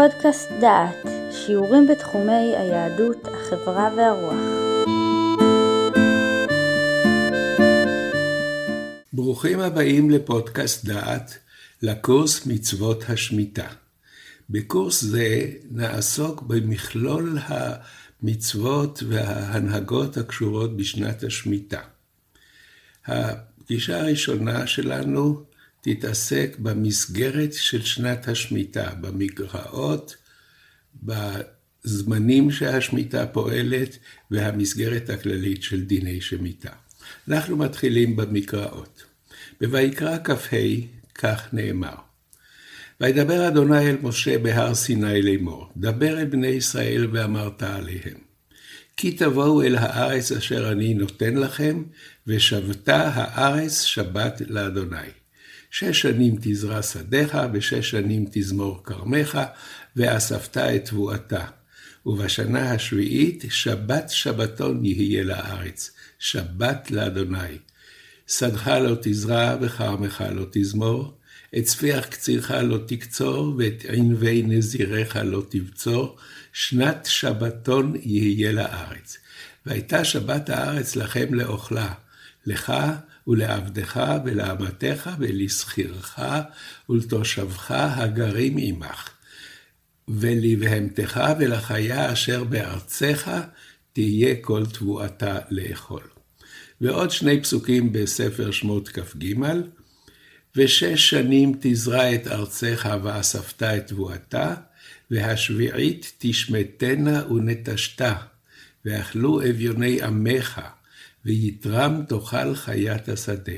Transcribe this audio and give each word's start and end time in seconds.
פודקאסט 0.00 0.50
דעת, 0.60 1.06
שיעורים 1.30 1.86
בתחומי 1.86 2.56
היהדות, 2.56 3.16
החברה 3.24 3.90
והרוח. 3.96 4.34
ברוכים 9.12 9.60
הבאים 9.60 10.10
לפודקאסט 10.10 10.84
דעת, 10.84 11.38
לקורס 11.82 12.46
מצוות 12.46 13.04
השמיטה. 13.08 13.66
בקורס 14.50 15.04
זה 15.04 15.46
נעסוק 15.70 16.42
במכלול 16.42 17.38
המצוות 17.42 19.02
וההנהגות 19.08 20.16
הקשורות 20.16 20.76
בשנת 20.76 21.24
השמיטה. 21.24 21.80
הפגישה 23.06 24.00
הראשונה 24.00 24.66
שלנו 24.66 25.49
תתעסק 25.80 26.56
במסגרת 26.58 27.52
של 27.52 27.82
שנת 27.82 28.28
השמיטה, 28.28 28.90
במגרעות, 29.00 30.16
בזמנים 31.02 32.50
שהשמיטה 32.50 33.26
פועלת 33.26 33.98
והמסגרת 34.30 35.10
הכללית 35.10 35.62
של 35.62 35.84
דיני 35.84 36.20
שמיטה. 36.20 36.70
אנחנו 37.28 37.56
מתחילים 37.56 38.16
במקראות. 38.16 39.02
בויקרא 39.60 40.16
כ"ה 40.24 40.56
כך 41.14 41.48
נאמר: 41.52 41.94
וידבר 43.00 43.48
אדוני 43.48 43.90
אל 43.90 43.96
משה 44.02 44.38
בהר 44.38 44.74
סיני 44.74 45.22
לאמור, 45.22 45.68
דבר 45.76 46.20
אל 46.20 46.24
בני 46.24 46.46
ישראל 46.46 47.08
ואמרת 47.12 47.62
עליהם. 47.62 48.18
כי 48.96 49.12
תבואו 49.12 49.62
אל 49.62 49.76
הארץ 49.76 50.32
אשר 50.32 50.72
אני 50.72 50.94
נותן 50.94 51.36
לכם, 51.36 51.82
ושבתה 52.26 53.10
הארץ 53.14 53.82
שבת 53.82 54.42
לאדוני. 54.48 55.19
שש 55.70 56.00
שנים 56.00 56.36
תזרע 56.40 56.82
שדיך, 56.82 57.38
ושש 57.52 57.90
שנים 57.90 58.24
תזמור 58.30 58.84
כרמך, 58.84 59.40
ואספת 59.96 60.56
את 60.56 60.84
תבואתה. 60.84 61.44
ובשנה 62.06 62.72
השביעית 62.72 63.44
שבת 63.50 64.10
שבתון 64.10 64.84
יהיה 64.84 65.24
לארץ, 65.24 65.90
שבת 66.18 66.90
לאדוני. 66.90 67.58
שדך 68.26 68.68
לא 68.68 68.96
תזרע 69.02 69.56
וכרמך 69.60 70.24
לא 70.34 70.46
תזמור, 70.52 71.14
את 71.58 71.64
צפיח 71.64 72.06
קצירך 72.06 72.50
לא 72.50 72.78
תקצור, 72.86 73.54
ואת 73.58 73.84
ענבי 73.92 74.42
נזירך 74.42 75.16
לא 75.16 75.42
תבצור, 75.48 76.16
שנת 76.52 77.06
שבתון 77.06 77.94
יהיה 78.02 78.52
לארץ. 78.52 79.16
והייתה 79.66 80.04
שבת 80.04 80.50
הארץ 80.50 80.96
לכם 80.96 81.34
לאוכלה, 81.34 81.92
לך 82.46 82.72
ולעבדך 83.26 84.20
ולאמתך 84.24 85.10
ולשכירך 85.18 86.18
ולתושבך 86.88 87.70
הגרים 87.70 88.56
עמך. 88.58 89.10
ולבהמתך 90.08 91.20
ולחיה 91.38 92.12
אשר 92.12 92.44
בארצך 92.44 93.30
תהיה 93.92 94.34
כל 94.40 94.66
תבואתה 94.66 95.38
לאכול. 95.50 96.02
ועוד 96.80 97.10
שני 97.10 97.42
פסוקים 97.42 97.92
בספר 97.92 98.50
שמות 98.50 98.88
כ"ג, 98.88 99.34
ושש 100.56 101.10
שנים 101.10 101.52
תזרע 101.60 102.14
את 102.14 102.26
ארצך 102.26 102.88
ואספת 103.02 103.62
את 103.62 103.86
תבואתה, 103.86 104.54
והשביעית 105.10 106.12
תשמטנה 106.18 107.32
ונטשתה, 107.32 108.14
ואכלו 108.84 109.40
אביוני 109.42 110.02
עמך, 110.02 110.60
ויתרם 111.24 112.02
תאכל 112.08 112.54
חיית 112.54 113.08
השדה. 113.08 113.52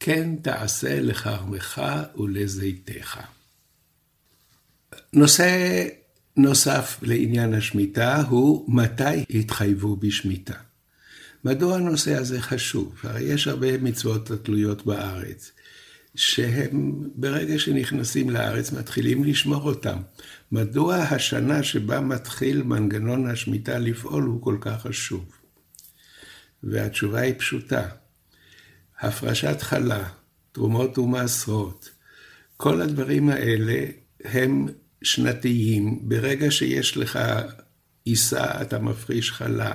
כן 0.00 0.36
תעשה 0.42 1.00
לכרמך 1.00 1.82
ולזיתך. 2.16 3.20
נושא 5.12 5.84
נוסף 6.36 6.98
לעניין 7.02 7.54
השמיטה 7.54 8.22
הוא 8.22 8.74
מתי 8.74 9.24
התחייבו 9.30 9.96
בשמיטה. 9.96 10.54
מדוע 11.44 11.76
הנושא 11.76 12.14
הזה 12.14 12.40
חשוב? 12.40 12.94
הרי 13.02 13.22
יש 13.22 13.48
הרבה 13.48 13.78
מצוות 13.78 14.30
התלויות 14.30 14.86
בארץ, 14.86 15.52
שהם 16.14 17.08
ברגע 17.14 17.58
שנכנסים 17.58 18.30
לארץ 18.30 18.72
מתחילים 18.72 19.24
לשמור 19.24 19.62
אותם. 19.62 19.98
מדוע 20.52 20.96
השנה 20.96 21.62
שבה 21.62 22.00
מתחיל 22.00 22.62
מנגנון 22.62 23.30
השמיטה 23.30 23.78
לפעול 23.78 24.22
הוא 24.22 24.42
כל 24.42 24.56
כך 24.60 24.82
חשוב? 24.82 25.39
והתשובה 26.62 27.20
היא 27.20 27.34
פשוטה. 27.38 27.88
הפרשת 29.00 29.62
חלה, 29.62 30.08
תרומות 30.52 30.98
ומעשרות, 30.98 31.90
כל 32.56 32.80
הדברים 32.82 33.28
האלה 33.28 33.84
הם 34.24 34.68
שנתיים. 35.02 35.98
ברגע 36.08 36.50
שיש 36.50 36.96
לך 36.96 37.18
עיסה, 38.04 38.62
אתה 38.62 38.78
מפריש 38.78 39.32
חלה. 39.32 39.74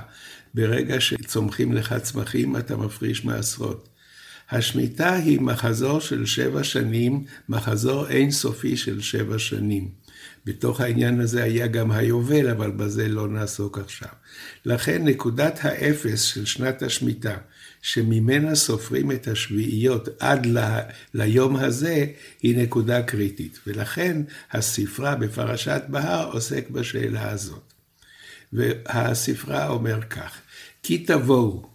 ברגע 0.53 0.99
שצומחים 0.99 1.73
לך 1.73 1.95
צמחים, 2.01 2.57
אתה 2.57 2.77
מפריש 2.77 3.25
מעשרות. 3.25 3.89
השמיטה 4.49 5.13
היא 5.13 5.39
מחזור 5.39 5.99
של 5.99 6.25
שבע 6.25 6.63
שנים, 6.63 7.25
מחזור 7.49 8.07
אינסופי 8.09 8.77
של 8.77 9.01
שבע 9.01 9.39
שנים. 9.39 9.89
בתוך 10.45 10.81
העניין 10.81 11.21
הזה 11.21 11.43
היה 11.43 11.67
גם 11.67 11.91
היובל, 11.91 12.49
אבל 12.49 12.71
בזה 12.71 13.07
לא 13.07 13.27
נעסוק 13.27 13.77
עכשיו. 13.77 14.09
לכן 14.65 15.05
נקודת 15.05 15.59
האפס 15.61 16.21
של 16.21 16.45
שנת 16.45 16.81
השמיטה, 16.81 17.37
שממנה 17.81 18.55
סופרים 18.55 19.11
את 19.11 19.27
השביעיות 19.27 20.09
עד 20.19 20.45
ל, 20.45 20.79
ליום 21.13 21.55
הזה, 21.55 22.05
היא 22.41 22.57
נקודה 22.57 23.03
קריטית. 23.03 23.59
ולכן 23.67 24.21
הספרה 24.51 25.15
בפרשת 25.15 25.81
בהר 25.87 26.31
עוסק 26.31 26.69
בשאלה 26.69 27.31
הזאת. 27.31 27.73
והספרה 28.53 29.67
אומר 29.67 30.01
כך, 30.01 30.31
כי 30.83 30.97
תבואו 30.97 31.74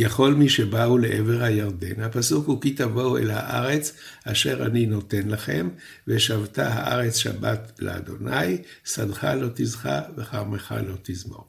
יכול 0.00 0.34
מי 0.34 0.48
שבאו 0.48 0.98
לעבר 0.98 1.42
הירדן, 1.42 2.00
הפסוק 2.00 2.46
הוא 2.46 2.60
כי 2.60 2.70
תבואו 2.72 3.18
אל 3.18 3.30
הארץ 3.30 3.92
אשר 4.24 4.66
אני 4.66 4.86
נותן 4.86 5.28
לכם, 5.28 5.68
ושבתה 6.08 6.68
הארץ 6.68 7.16
שבת 7.16 7.72
לאדוני, 7.78 8.58
שדך 8.84 9.24
לא 9.24 9.48
תזכה 9.54 10.00
וכרמך 10.16 10.74
לא 10.86 10.94
תזמור. 11.02 11.48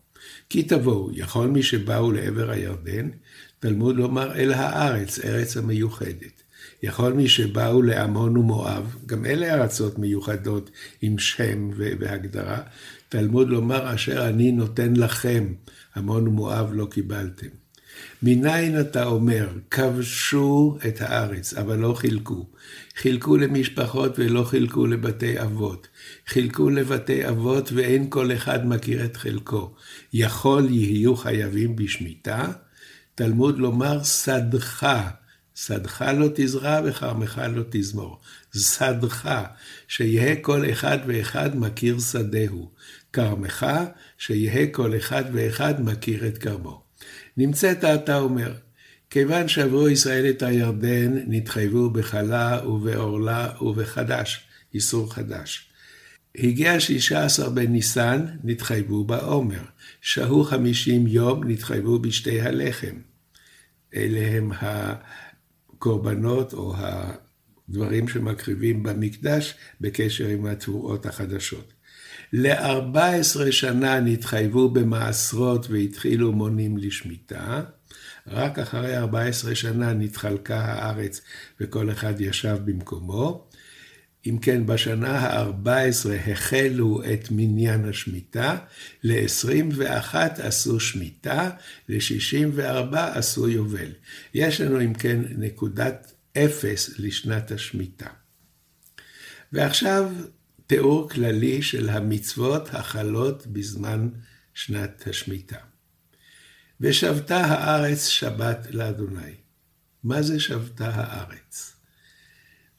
כי 0.49 0.63
תבואו, 0.63 1.09
יכול 1.13 1.47
מי 1.47 1.63
שבאו 1.63 2.11
לעבר 2.11 2.51
הירדן, 2.51 3.09
תלמוד 3.59 3.95
לומר 3.95 4.35
אל 4.35 4.53
הארץ, 4.53 5.19
ארץ 5.19 5.57
המיוחדת. 5.57 6.43
יכול 6.83 7.13
מי 7.13 7.27
שבאו 7.27 7.81
לעמון 7.81 8.37
ומואב, 8.37 8.95
גם 9.05 9.25
אלה 9.25 9.53
ארצות 9.53 9.99
מיוחדות 9.99 10.71
עם 11.01 11.19
שם 11.19 11.69
והגדרה, 11.77 12.61
תלמוד 13.09 13.49
לומר 13.49 13.95
אשר 13.95 14.29
אני 14.29 14.51
נותן 14.51 14.95
לכם, 14.95 15.53
עמון 15.95 16.27
ומואב 16.27 16.69
לא 16.73 16.87
קיבלתם. 16.91 17.68
מניין 18.23 18.79
אתה 18.79 19.03
אומר, 19.03 19.49
כבשו 19.71 20.77
את 20.87 21.01
הארץ, 21.01 21.53
אבל 21.53 21.75
לא 21.75 21.93
חילקו. 21.93 22.45
חילקו 22.95 23.37
למשפחות 23.37 24.19
ולא 24.19 24.43
חילקו 24.43 24.87
לבתי 24.87 25.41
אבות. 25.41 25.87
חילקו 26.27 26.69
לבתי 26.69 27.29
אבות 27.29 27.71
ואין 27.71 28.09
כל 28.09 28.33
אחד 28.33 28.67
מכיר 28.67 29.05
את 29.05 29.17
חלקו. 29.17 29.73
יכול 30.13 30.67
יהיו 30.69 31.15
חייבים 31.15 31.75
בשמיטה? 31.75 32.51
תלמוד 33.15 33.59
לומר 33.59 34.03
שדך, 34.03 34.87
שדך 35.55 36.01
לא 36.17 36.27
תזרע 36.35 36.79
וכרמך 36.85 37.41
לא 37.55 37.63
תזמור. 37.69 38.19
שדך, 38.55 39.29
שיהא 39.87 40.35
כל 40.41 40.69
אחד 40.71 40.97
ואחד 41.07 41.49
מכיר 41.55 41.99
שדהו. 41.99 42.71
כרמך, 43.13 43.65
שיהא 44.17 44.65
כל 44.71 44.97
אחד 44.97 45.23
ואחד 45.33 45.81
מכיר 45.83 46.27
את 46.27 46.37
כרמו. 46.37 46.88
נמצאת 47.37 47.83
אתה 47.83 48.19
אומר, 48.19 48.53
כיוון 49.09 49.47
שעברו 49.47 49.89
ישראל 49.89 50.29
את 50.29 50.43
הירדן, 50.43 51.13
נתחייבו 51.27 51.89
בחלה 51.89 52.67
ובעורלה 52.67 53.53
ובחדש, 53.61 54.47
איסור 54.73 55.13
חדש. 55.13 55.69
הגיע 56.35 56.79
שישה 56.79 57.25
עשר 57.25 57.49
בניסן, 57.49 58.25
נתחייבו 58.43 59.03
בעומר. 59.03 59.61
שהו 60.01 60.43
חמישים 60.43 61.07
יום, 61.07 61.51
נתחייבו 61.51 61.99
בשתי 61.99 62.41
הלחם. 62.41 62.95
אלה 63.95 64.37
הם 64.37 64.51
הקורבנות 65.75 66.53
או 66.53 66.75
הדברים 66.77 68.07
שמקריבים 68.07 68.83
במקדש 68.83 69.53
בקשר 69.81 70.27
עם 70.27 70.45
התבואות 70.45 71.05
החדשות. 71.05 71.73
ל-14 72.33 73.51
שנה 73.51 73.99
נתחייבו 73.99 74.69
במעשרות 74.69 75.69
והתחילו 75.69 76.31
מונים 76.31 76.77
לשמיטה. 76.77 77.61
רק 78.27 78.59
אחרי 78.59 78.97
14 78.97 79.55
שנה 79.55 79.93
נתחלקה 79.93 80.59
הארץ 80.59 81.21
וכל 81.61 81.91
אחד 81.91 82.21
ישב 82.21 82.57
במקומו. 82.65 83.49
אם 84.25 84.37
כן, 84.41 84.65
בשנה 84.65 85.19
ה-14 85.19 86.31
החלו 86.31 87.01
את 87.13 87.27
מניין 87.31 87.89
השמיטה, 87.89 88.57
ל-21 89.03 90.15
עשו 90.15 90.79
שמיטה, 90.79 91.49
ל-64 91.89 92.97
עשו 92.97 93.49
יובל. 93.49 93.91
יש 94.33 94.61
לנו 94.61 94.81
אם 94.81 94.93
כן 94.93 95.21
נקודת 95.37 96.13
אפס 96.37 96.99
לשנת 96.99 97.51
השמיטה. 97.51 98.07
ועכשיו 99.53 100.11
תיאור 100.69 101.09
כללי 101.09 101.61
של 101.61 101.89
המצוות 101.89 102.73
החלות 102.73 103.47
בזמן 103.47 104.09
שנת 104.53 105.07
השמיטה. 105.07 105.57
ושבתה 106.81 107.37
הארץ 107.37 108.07
שבת 108.07 108.67
לאדוני. 108.71 109.33
מה 110.03 110.21
זה 110.21 110.39
שבתה 110.39 110.89
הארץ? 110.89 111.75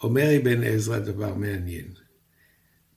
אומר 0.03 0.37
אבן 0.37 0.63
עזרא 0.63 0.99
דבר 0.99 1.35
מעניין. 1.35 1.95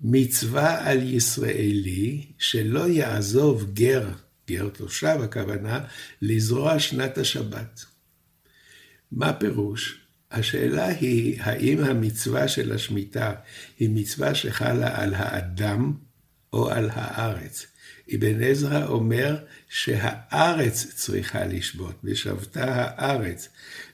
מצווה 0.02 0.90
על 0.90 1.04
ישראלי 1.04 2.26
שלא 2.38 2.90
יעזוב 2.90 3.74
גר, 3.74 4.10
גר 4.48 4.70
תושב 4.70 5.18
הכוונה, 5.24 5.86
לזרוע 6.22 6.80
שנת 6.80 7.18
השבת. 7.18 7.86
מה 9.12 9.34
פירוש? 9.34 10.03
השאלה 10.34 10.88
היא, 10.88 11.42
האם 11.42 11.84
המצווה 11.84 12.48
של 12.48 12.72
השמיטה 12.72 13.34
היא 13.80 13.90
מצווה 13.94 14.36
שחלה 14.36 15.02
על 15.02 15.14
האדם 15.14 15.94
או 16.54 16.70
על 16.70 16.90
הארץ? 16.94 17.66
אבן 18.16 18.44
עזרא 18.44 18.86
אומר 18.86 19.38
שהארץ 19.70 20.86
צריכה 20.96 21.46
לשבות, 21.46 21.96
ושבתה 22.04 22.66
הארץ, 22.66 23.50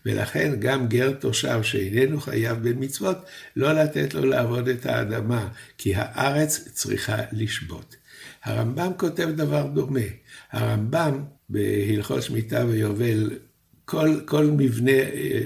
ולכן 0.06 0.56
גם 0.60 0.88
גר 0.88 1.12
תושב 1.12 1.64
שאיננו 1.64 2.22
חייב 2.22 2.70
במצוות, 2.70 3.18
לא 3.56 3.74
לתת 3.74 4.14
לו 4.14 4.26
לעבוד 4.26 4.68
את 4.68 4.86
האדמה, 4.86 5.48
כי 5.78 5.96
הארץ 5.96 6.70
צריכה 6.74 7.18
לשבות. 7.32 7.96
הרמב"ם 8.44 8.92
כותב 8.98 9.30
דבר 9.36 9.68
דומה. 9.68 10.00
הרמב"ם 10.52 11.24
בהלכות 11.50 12.24
שמיטה 12.24 12.66
ויובל, 12.66 13.30
כל, 13.86 14.20
כל 14.26 14.46
מבנה 14.46 14.92
אה, 14.92 15.42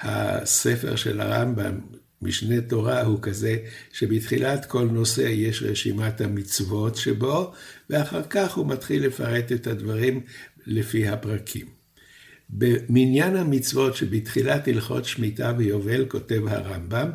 הספר 0.00 0.96
של 0.96 1.20
הרמב"ם, 1.20 1.80
משנה 2.22 2.60
תורה 2.60 3.02
הוא 3.02 3.18
כזה 3.22 3.56
שבתחילת 3.92 4.64
כל 4.64 4.88
נושא 4.92 5.20
יש 5.20 5.62
רשימת 5.62 6.20
המצוות 6.20 6.96
שבו, 6.96 7.52
ואחר 7.90 8.22
כך 8.30 8.54
הוא 8.54 8.66
מתחיל 8.66 9.06
לפרט 9.06 9.52
את 9.52 9.66
הדברים 9.66 10.20
לפי 10.66 11.08
הפרקים. 11.08 11.66
במניין 12.50 13.36
המצוות 13.36 13.96
שבתחילת 13.96 14.68
הלכות 14.68 15.04
שמיטה 15.04 15.52
ויובל 15.58 16.06
כותב 16.08 16.42
הרמב"ם, 16.46 17.10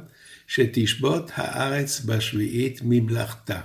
שתשבות 0.48 1.32
הארץ 1.36 2.02
בשביעית 2.06 2.80
ממלכתה. 2.84 3.62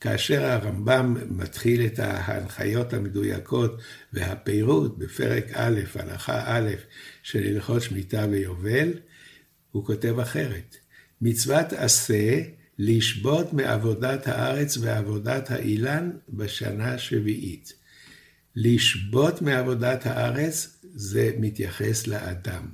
כאשר 0.00 0.44
הרמב"ם 0.44 1.16
מתחיל 1.30 1.86
את 1.86 1.98
ההנחיות 1.98 2.92
המדויקות 2.92 3.80
והפירוט 4.12 4.98
בפרק 4.98 5.44
א', 5.52 5.80
הלכה 5.94 6.42
א', 6.46 6.70
של 7.22 7.44
הלכות 7.46 7.82
שמיטה 7.82 8.26
ויובל, 8.30 8.92
הוא 9.70 9.86
כותב 9.86 10.18
אחרת. 10.18 10.76
מצוות 11.20 11.72
עשה 11.72 12.40
לשבות 12.78 13.52
מעבודת 13.52 14.26
הארץ 14.26 14.76
ועבודת 14.76 15.50
האילן 15.50 16.10
בשנה 16.28 16.94
השביעית. 16.94 17.72
לשבות 18.56 19.42
מעבודת 19.42 20.06
הארץ 20.06 20.78
זה 20.94 21.30
מתייחס 21.38 22.06
לאדם. 22.06 22.68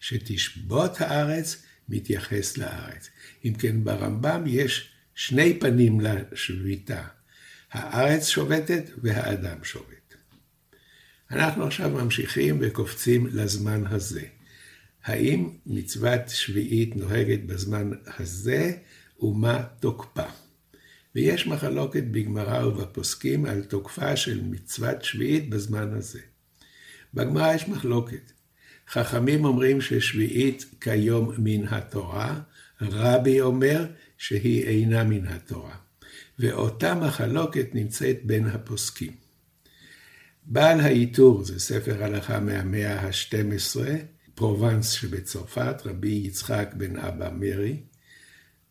שתשבות 0.00 1.00
הארץ 1.00 1.62
מתייחס 1.88 2.58
לארץ. 2.58 3.08
אם 3.44 3.54
כן, 3.54 3.84
ברמב"ם 3.84 4.44
יש 4.46 4.91
שני 5.26 5.58
פנים 5.60 6.00
לשביתה. 6.00 7.02
הארץ 7.72 8.28
שובתת 8.28 8.90
והאדם 9.02 9.64
שובת. 9.64 10.14
אנחנו 11.30 11.66
עכשיו 11.66 11.90
ממשיכים 11.90 12.58
וקופצים 12.60 13.26
לזמן 13.26 13.86
הזה. 13.86 14.22
האם 15.04 15.50
מצוות 15.66 16.20
שביעית 16.28 16.96
נוהגת 16.96 17.40
בזמן 17.46 17.90
הזה 18.18 18.72
ומה 19.20 19.62
תוקפה? 19.80 20.26
ויש 21.14 21.46
מחלוקת 21.46 22.04
בגמרא 22.10 22.66
ובפוסקים 22.66 23.46
על 23.46 23.64
תוקפה 23.64 24.16
של 24.16 24.40
מצוות 24.42 25.04
שביעית 25.04 25.50
בזמן 25.50 25.94
הזה. 25.94 26.20
בגמרא 27.14 27.54
יש 27.54 27.68
מחלוקת. 27.68 28.32
חכמים 28.88 29.44
אומרים 29.44 29.80
ששביעית 29.80 30.64
כיום 30.80 31.32
מן 31.38 31.66
התורה, 31.68 32.40
רבי 32.80 33.40
אומר 33.40 33.86
שהיא 34.22 34.64
אינה 34.64 35.04
מן 35.04 35.26
התורה. 35.26 35.76
ואותה 36.38 36.94
מחלוקת 36.94 37.74
נמצאת 37.74 38.18
בין 38.24 38.46
הפוסקים. 38.46 39.12
בעל 40.44 40.80
העיטור, 40.80 41.44
זה 41.44 41.60
ספר 41.60 42.04
הלכה 42.04 42.40
מהמאה 42.40 43.00
ה-12, 43.00 43.80
פרובנס 44.34 44.90
שבצרפת, 44.90 45.82
רבי 45.84 46.22
יצחק 46.24 46.74
בן 46.76 46.96
אבא 46.96 47.30
מרי, 47.30 47.76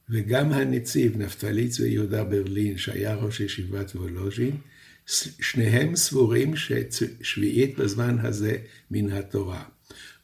וגם 0.09 0.51
הנציב 0.51 1.17
נפתלי 1.17 1.69
צבי 1.69 1.89
יהודה 1.89 2.23
ברלין, 2.23 2.77
שהיה 2.77 3.15
ראש 3.15 3.39
ישיבת 3.39 3.95
וולוז'ין, 3.95 4.57
שניהם 5.41 5.95
סבורים 5.95 6.53
ששביעית 6.55 7.79
בזמן 7.79 8.19
הזה 8.19 8.57
מן 8.91 9.11
התורה. 9.11 9.63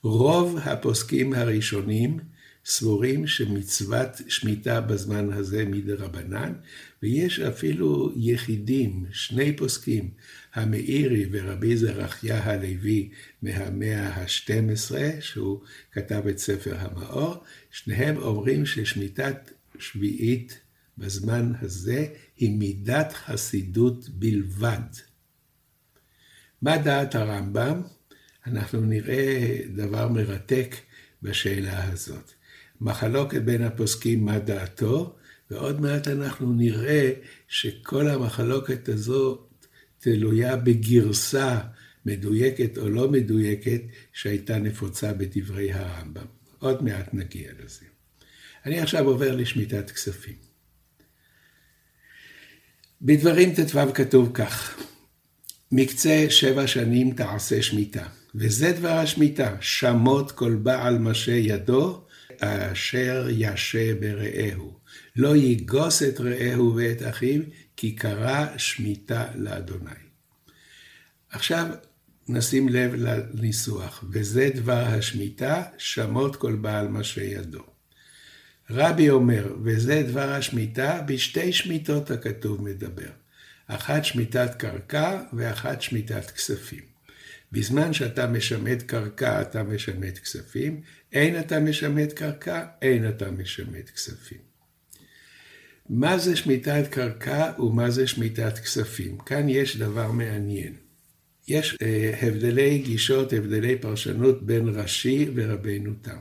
רוב 0.03 0.57
הפוסקים 0.57 1.33
הראשונים 1.33 2.19
סבורים 2.69 3.27
שמצוות 3.27 4.09
שמיטה 4.27 4.81
בזמן 4.81 5.33
הזה 5.33 5.65
מדרבנן, 5.65 6.53
ויש 7.03 7.39
אפילו 7.39 8.11
יחידים, 8.15 9.05
שני 9.11 9.55
פוסקים, 9.55 10.09
המאירי 10.53 11.25
ורבי 11.31 11.77
זרחיה 11.77 12.43
הלוי 12.43 13.09
מהמאה 13.41 14.07
ה-12, 14.09 14.95
שהוא 15.19 15.61
כתב 15.91 16.27
את 16.29 16.37
ספר 16.37 16.77
המאור, 16.79 17.43
שניהם 17.71 18.17
אומרים 18.17 18.65
ששמיטת 18.65 19.51
שביעית 19.79 20.59
בזמן 20.97 21.51
הזה 21.61 22.07
היא 22.37 22.57
מידת 22.57 23.13
חסידות 23.13 24.09
בלבד. 24.09 24.89
מה 26.61 26.77
דעת 26.77 27.15
הרמב"ם? 27.15 27.81
אנחנו 28.47 28.81
נראה 28.81 29.57
דבר 29.75 30.07
מרתק 30.07 30.75
בשאלה 31.23 31.83
הזאת. 31.83 32.36
מחלוקת 32.81 33.41
בין 33.41 33.63
הפוסקים 33.63 34.25
מה 34.25 34.39
דעתו, 34.39 35.15
ועוד 35.51 35.81
מעט 35.81 36.07
אנחנו 36.07 36.53
נראה 36.53 37.11
שכל 37.47 38.07
המחלוקת 38.07 38.89
הזו 38.89 39.39
תלויה 39.99 40.55
בגרסה 40.55 41.59
מדויקת 42.05 42.77
או 42.77 42.89
לא 42.89 43.09
מדויקת 43.11 43.81
שהייתה 44.13 44.57
נפוצה 44.57 45.13
בדברי 45.13 45.73
הרמב"ם. 45.73 46.25
עוד 46.59 46.83
מעט 46.83 47.13
נגיע 47.13 47.51
לזה. 47.63 47.85
אני 48.65 48.79
עכשיו 48.79 49.07
עובר 49.07 49.35
לשמיטת 49.35 49.91
כספים. 49.91 50.35
בדברים 53.01 53.53
ט"ו 53.53 53.93
כתוב 53.93 54.31
כך: 54.33 54.77
מקצה 55.71 56.25
שבע 56.29 56.67
שנים 56.67 57.13
תעשה 57.13 57.61
שמיטה, 57.61 58.07
וזה 58.35 58.71
דבר 58.71 58.91
השמיטה, 58.91 59.55
שמות 59.61 60.31
כל 60.31 60.55
בעל 60.55 60.97
משה 60.97 61.31
ידו, 61.31 62.06
אשר 62.39 63.27
ישה 63.29 63.95
ברעהו. 63.95 64.77
לא 65.15 65.35
יגוס 65.35 66.03
את 66.03 66.19
רעהו 66.19 66.75
ואת 66.75 67.01
אחיו, 67.09 67.41
כי 67.77 67.95
קרא 67.95 68.57
שמיטה 68.57 69.25
לאדוני. 69.35 69.91
עכשיו 71.29 71.67
נשים 72.29 72.69
לב 72.69 72.95
לניסוח, 72.95 74.03
וזה 74.11 74.49
דבר 74.55 74.83
השמיטה, 74.87 75.63
שמות 75.77 76.35
כל 76.35 76.55
בעל 76.55 76.87
משה 76.87 77.23
ידו. 77.23 77.63
רבי 78.69 79.09
אומר, 79.09 79.55
וזה 79.63 80.03
דבר 80.07 80.29
השמיטה, 80.29 81.01
בשתי 81.07 81.53
שמיטות 81.53 82.11
הכתוב 82.11 82.63
מדבר. 82.63 83.09
אחת 83.67 84.05
שמיטת 84.05 84.55
קרקע 84.55 85.21
ואחת 85.33 85.81
שמיטת 85.81 86.31
כספים. 86.31 86.96
בזמן 87.51 87.93
שאתה 87.93 88.27
משמט 88.27 88.81
קרקע, 88.81 89.41
אתה 89.41 89.63
משמט 89.63 90.17
כספים, 90.17 90.81
אין 91.13 91.39
אתה 91.39 91.59
משמט 91.59 92.13
קרקע, 92.13 92.65
אין 92.81 93.09
אתה 93.09 93.31
משמט 93.31 93.89
כספים. 93.89 94.47
מה 95.89 96.17
זה 96.17 96.35
שמיטת 96.35 96.87
קרקע 96.89 97.51
ומה 97.59 97.89
זה 97.91 98.07
שמיטת 98.07 98.57
כספים? 98.57 99.17
כאן 99.17 99.49
יש 99.49 99.77
דבר 99.77 100.11
מעניין. 100.11 100.73
יש 101.47 101.77
אה, 101.81 102.13
הבדלי 102.21 102.77
גישות, 102.77 103.33
הבדלי 103.33 103.77
פרשנות 103.77 104.43
בין 104.43 104.67
רש"י 104.67 105.29
ורבנו 105.35 105.93
תם. 106.01 106.17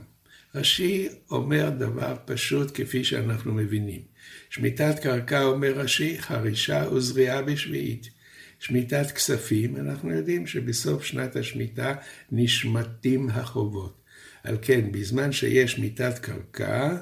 רש"י 0.55 1.07
אומר 1.31 1.69
דבר 1.69 2.15
פשוט 2.25 2.71
כפי 2.73 3.03
שאנחנו 3.03 3.53
מבינים. 3.53 4.01
שמיטת 4.49 4.99
קרקע 4.99 5.43
אומר 5.43 5.71
רש"י, 5.71 6.21
חרישה 6.21 6.85
וזריעה 6.93 7.41
בשביעית. 7.41 8.09
שמיטת 8.59 9.11
כספים, 9.11 9.77
אנחנו 9.77 10.11
יודעים 10.11 10.47
שבסוף 10.47 11.03
שנת 11.03 11.35
השמיטה 11.35 11.95
נשמטים 12.31 13.29
החובות. 13.29 14.01
על 14.43 14.57
כן, 14.61 14.91
בזמן 14.91 15.31
שיש 15.31 15.71
שמיטת 15.71 16.19
קרקע, 16.19 16.97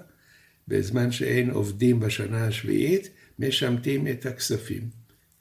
בזמן 0.68 1.12
שאין 1.12 1.50
עובדים 1.50 2.00
בשנה 2.00 2.48
השביעית, 2.48 3.10
משמטים 3.40 4.08
את 4.08 4.26
הכספים. 4.26 4.90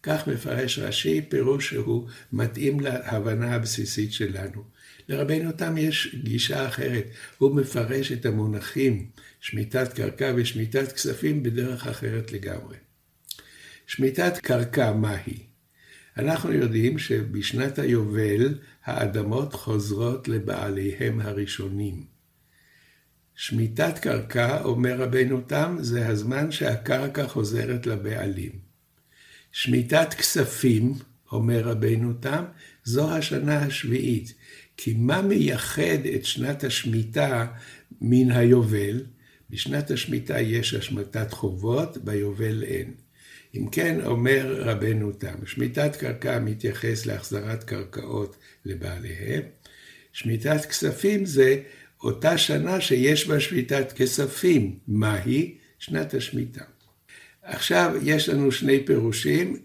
כך 0.02 0.28
מפרש 0.28 0.78
רש"י, 0.78 1.20
פירוש 1.28 1.68
שהוא 1.68 2.08
מתאים 2.32 2.80
להבנה 2.80 3.54
הבסיסית 3.54 4.12
שלנו. 4.12 4.64
לרבנו 5.08 5.52
תם 5.52 5.78
יש 5.78 6.16
גישה 6.24 6.68
אחרת, 6.68 7.04
הוא 7.38 7.56
מפרש 7.56 8.12
את 8.12 8.26
המונחים 8.26 9.06
שמיטת 9.40 9.92
קרקע 9.92 10.32
ושמיטת 10.36 10.92
כספים 10.92 11.42
בדרך 11.42 11.86
אחרת 11.86 12.32
לגמרי. 12.32 12.76
שמיטת 13.86 14.38
קרקע 14.38 14.92
מהי? 14.92 15.53
אנחנו 16.18 16.52
יודעים 16.52 16.98
שבשנת 16.98 17.78
היובל 17.78 18.58
האדמות 18.84 19.54
חוזרות 19.54 20.28
לבעליהם 20.28 21.20
הראשונים. 21.20 22.04
שמיטת 23.34 23.98
קרקע, 23.98 24.62
אומר 24.64 25.00
רבנו 25.00 25.40
תם, 25.40 25.76
זה 25.80 26.08
הזמן 26.08 26.52
שהקרקע 26.52 27.26
חוזרת 27.26 27.86
לבעלים. 27.86 28.52
שמיטת 29.52 30.14
כספים, 30.14 30.94
אומר 31.32 31.60
רבנו 31.60 32.12
תם, 32.12 32.44
זו 32.84 33.10
השנה 33.16 33.58
השביעית. 33.58 34.34
כי 34.76 34.94
מה 34.94 35.22
מייחד 35.22 36.06
את 36.14 36.24
שנת 36.24 36.64
השמיטה 36.64 37.46
מן 38.00 38.30
היובל? 38.30 39.04
בשנת 39.50 39.90
השמיטה 39.90 40.40
יש 40.40 40.74
השמטת 40.74 41.32
חובות, 41.32 41.98
ביובל 41.98 42.62
אין. 42.62 42.94
אם 43.56 43.68
כן, 43.68 44.00
אומר 44.04 44.56
רבנו 44.58 45.12
תם, 45.12 45.46
שמיטת 45.46 45.96
קרקע 45.96 46.38
מתייחס 46.38 47.06
להחזרת 47.06 47.64
קרקעות 47.64 48.36
לבעליהם, 48.64 49.42
שמיטת 50.12 50.64
כספים 50.64 51.26
זה 51.26 51.60
אותה 52.02 52.38
שנה 52.38 52.80
שיש 52.80 53.28
בה 53.28 53.40
שמיטת 53.40 53.92
כספים. 53.92 54.78
מהי? 54.88 55.54
שנת 55.78 56.14
השמיטה. 56.14 56.64
עכשיו, 57.42 57.94
יש 58.02 58.28
לנו 58.28 58.52
שני 58.52 58.86
פירושים. 58.86 59.56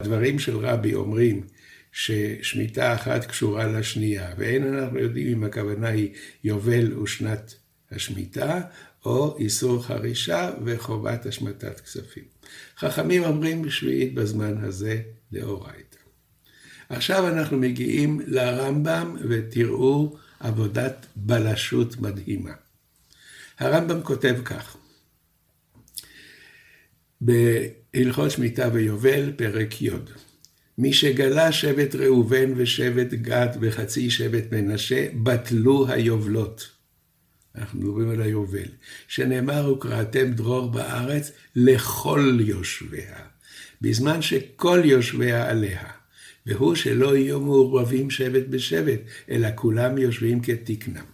הדברים 0.00 0.38
של 0.38 0.56
רבי 0.56 0.94
אומרים 0.94 1.46
ששמיטה 1.92 2.94
אחת 2.94 3.24
קשורה 3.24 3.66
לשנייה, 3.66 4.34
ואין 4.38 4.74
אנחנו 4.74 4.98
יודעים 4.98 5.26
אם 5.26 5.44
הכוונה 5.44 5.88
היא 5.88 6.10
יובל 6.44 6.98
ושנת 6.98 7.54
השמיטה, 7.90 8.60
או 9.06 9.36
איסור 9.38 9.82
חרישה 9.82 10.50
וחובת 10.64 11.26
השמטת 11.26 11.80
כספים. 11.80 12.24
חכמים 12.78 13.24
אומרים 13.24 13.70
שביעית 13.70 14.14
בזמן 14.14 14.64
הזה 14.64 15.02
לאורייתא. 15.32 15.98
עכשיו 16.88 17.28
אנחנו 17.28 17.58
מגיעים 17.58 18.20
לרמב"ם 18.26 19.16
ותראו 19.28 20.16
עבודת 20.40 21.06
בלשות 21.16 22.00
מדהימה. 22.00 22.52
הרמב"ם 23.58 24.02
כותב 24.02 24.34
כך, 24.44 24.76
בהלכות 27.20 28.30
שמיטה 28.30 28.68
ויובל, 28.72 29.32
פרק 29.36 29.82
י' 29.82 29.90
מי 30.78 30.92
שגלה 30.92 31.52
שבט 31.52 31.94
ראובן 31.94 32.52
ושבט 32.56 33.12
גד 33.12 33.48
וחצי 33.60 34.10
שבט 34.10 34.52
מנשה, 34.52 35.06
בטלו 35.22 35.88
היובלות. 35.88 36.75
אנחנו 37.56 37.80
מדברים 37.80 38.10
על 38.10 38.22
היובל, 38.22 38.68
שנאמר 39.08 39.72
וקראתם 39.72 40.32
דרור 40.32 40.70
בארץ 40.70 41.32
לכל 41.56 42.38
יושביה, 42.40 43.16
בזמן 43.80 44.22
שכל 44.22 44.80
יושביה 44.84 45.50
עליה, 45.50 45.82
והוא 46.46 46.74
שלא 46.74 47.16
יהיו 47.16 47.40
מעורבים 47.40 48.10
שבט 48.10 48.46
בשבט, 48.50 49.00
אלא 49.30 49.48
כולם 49.54 49.98
יושבים 49.98 50.40
כתקנם. 50.40 51.04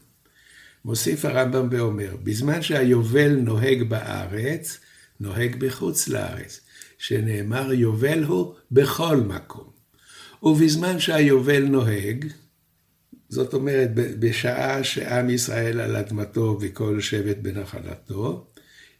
מוסיף 0.84 1.24
הרמב"ם 1.24 1.68
ואומר, 1.70 2.16
בזמן 2.22 2.62
שהיובל 2.62 3.36
נוהג 3.36 3.82
בארץ, 3.82 4.78
נוהג 5.20 5.56
בחוץ 5.56 6.08
לארץ, 6.08 6.60
שנאמר 6.98 7.72
יובל 7.72 8.24
הוא 8.24 8.54
בכל 8.72 9.16
מקום. 9.16 9.70
ובזמן 10.42 11.00
שהיובל 11.00 11.64
נוהג, 11.64 12.26
זאת 13.32 13.54
אומרת, 13.54 13.90
בשעה 13.94 14.84
שעם 14.84 15.30
ישראל 15.30 15.80
על 15.80 15.96
אדמתו 15.96 16.58
וכל 16.60 17.00
שבט 17.00 17.36
בנחלתו, 17.42 18.46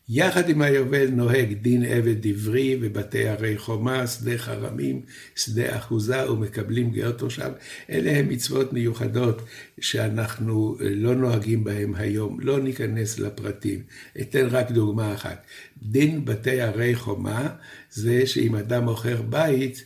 יחד 0.09 0.49
עם 0.49 0.63
היובל 0.63 1.07
נוהג 1.07 1.53
דין 1.53 1.85
עבד 1.85 2.27
עברי 2.27 2.79
ובתי 2.81 3.29
ערי 3.29 3.59
חומה, 3.59 4.07
שדה 4.07 4.39
חרמים, 4.39 5.03
שדה 5.37 5.77
אחוזה 5.77 6.33
ומקבלים 6.33 6.91
גאות 6.91 7.19
תושב. 7.19 7.51
אלה 7.91 8.11
הן 8.11 8.33
מצוות 8.33 8.73
מיוחדות 8.73 9.43
שאנחנו 9.81 10.77
לא 10.81 11.15
נוהגים 11.15 11.65
בהן 11.65 11.95
היום, 11.95 12.41
לא 12.41 12.61
ניכנס 12.61 13.19
לפרטים. 13.19 13.83
אתן 14.21 14.47
רק 14.51 14.71
דוגמה 14.71 15.15
אחת. 15.15 15.47
דין 15.83 16.25
בתי 16.25 16.61
ערי 16.61 16.95
חומה 16.95 17.49
זה 17.91 18.27
שאם 18.27 18.57
אדם 18.57 18.85
מוכר 18.85 19.23
בית, 19.23 19.85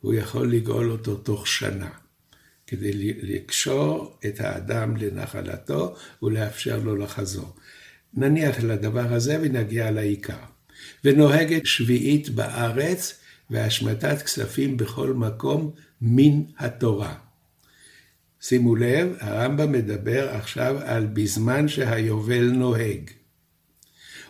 הוא 0.00 0.14
יכול 0.14 0.52
לגאול 0.52 0.90
אותו 0.90 1.16
תוך 1.16 1.46
שנה. 1.46 2.01
כדי 2.72 2.92
לקשור 3.22 4.18
את 4.26 4.40
האדם 4.40 4.96
לנחלתו 4.96 5.94
ולאפשר 6.22 6.78
לו 6.78 6.96
לחזור. 6.96 7.54
נניח 8.14 8.60
לדבר 8.60 9.14
הזה 9.14 9.38
ונגיע 9.42 9.90
לעיקר. 9.90 10.42
ונוהגת 11.04 11.66
שביעית 11.66 12.28
בארץ 12.28 13.20
והשמטת 13.50 14.22
כספים 14.22 14.76
בכל 14.76 15.12
מקום 15.12 15.70
מן 16.02 16.42
התורה. 16.58 17.14
שימו 18.40 18.76
לב, 18.76 19.16
הרמב"ם 19.20 19.72
מדבר 19.72 20.28
עכשיו 20.30 20.76
על 20.84 21.06
בזמן 21.06 21.68
שהיובל 21.68 22.50
נוהג. 22.50 23.10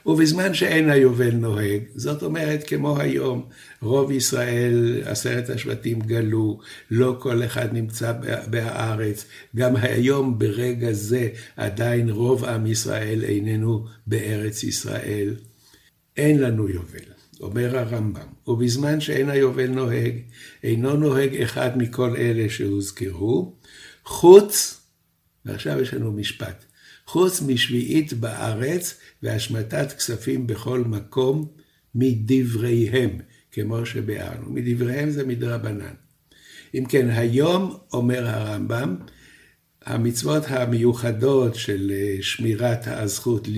ובזמן 0.06 0.54
שאין 0.54 0.90
היובל 0.90 1.30
נוהג, 1.30 1.82
זאת 1.94 2.22
אומרת 2.22 2.64
כמו 2.66 2.98
היום, 2.98 3.48
רוב 3.82 4.10
ישראל, 4.10 5.02
עשרת 5.04 5.50
השבטים 5.50 6.00
גלו, 6.00 6.60
לא 6.90 7.16
כל 7.20 7.44
אחד 7.44 7.72
נמצא 7.72 8.12
בארץ, 8.46 9.24
גם 9.56 9.76
היום 9.76 10.38
ברגע 10.38 10.92
זה 10.92 11.28
עדיין 11.56 12.10
רוב 12.10 12.44
עם 12.44 12.66
ישראל 12.66 13.24
איננו 13.24 13.86
בארץ 14.06 14.64
ישראל. 14.64 15.34
אין 16.16 16.40
לנו 16.40 16.68
יובל, 16.68 17.04
אומר 17.40 17.78
הרמב"ם, 17.78 18.26
ובזמן 18.46 19.00
שאין 19.00 19.28
היובל 19.28 19.66
נוהג, 19.66 20.14
אינו 20.64 20.96
נוהג 20.96 21.36
אחד 21.42 21.78
מכל 21.78 22.16
אלה 22.16 22.50
שהוזכרו, 22.50 23.56
חוץ, 24.04 24.80
ועכשיו 25.44 25.80
יש 25.80 25.94
לנו 25.94 26.12
משפט, 26.12 26.64
חוץ 27.06 27.42
משביעית 27.42 28.12
בארץ 28.12 29.00
והשמטת 29.22 29.92
כספים 29.92 30.46
בכל 30.46 30.80
מקום 30.80 31.48
מדבריהם, 31.94 33.18
כמו 33.52 33.86
שביארנו. 33.86 34.50
מדבריהם 34.50 35.10
זה 35.10 35.26
מדרבנן. 35.26 35.94
אם 36.74 36.84
כן, 36.84 37.10
היום, 37.10 37.76
אומר 37.92 38.28
הרמב"ם, 38.28 38.96
המצוות 39.84 40.42
המיוחדות 40.46 41.54
של 41.54 41.92
אה, 41.94 42.16
שמירת 42.20 42.86
הזכות 42.86 43.48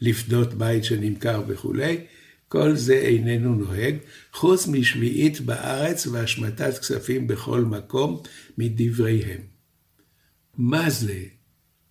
לפדות 0.00 0.54
בית 0.54 0.84
שנמכר 0.84 1.42
וכולי, 1.46 2.00
כל 2.48 2.76
זה 2.76 2.94
איננו 2.94 3.54
נוהג, 3.54 3.94
חוץ 4.32 4.66
משביעית 4.66 5.40
בארץ 5.40 6.06
והשמטת 6.06 6.78
כספים 6.78 7.26
בכל 7.26 7.60
מקום 7.60 8.22
מדבריהם. 8.58 9.40
מה 10.58 10.90
זה 10.90 11.22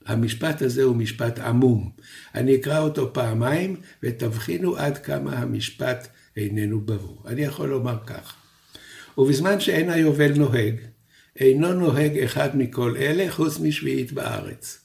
המשפט 0.08 0.62
הזה 0.62 0.84
הוא 0.84 0.96
משפט 0.96 1.40
עמום. 1.40 1.92
אני 2.36 2.56
אקרא 2.56 2.80
אותו 2.80 3.14
פעמיים 3.14 3.76
ותבחינו 4.04 4.78
עד 4.78 4.98
כמה 4.98 5.38
המשפט 5.38 6.08
איננו 6.38 6.82
ברור. 6.82 7.24
אני 7.28 7.42
יכול 7.42 7.70
לומר 7.70 7.98
כך, 8.06 8.36
ובזמן 9.18 9.60
שאין 9.60 9.90
היובל 9.90 10.34
נוהג, 10.34 10.76
אינו 11.40 11.74
נוהג 11.74 12.18
אחד 12.18 12.58
מכל 12.58 12.96
אלה 12.98 13.32
חוץ 13.32 13.60
משביעית 13.60 14.12
בארץ. 14.12 14.80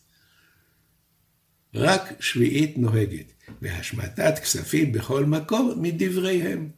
רק 1.74 2.12
שביעית 2.20 2.78
נוהגת, 2.78 3.32
והשמטת 3.62 4.38
כספים 4.42 4.92
בכל 4.92 5.24
מקום 5.24 5.74
מדבריהם. 5.82 6.68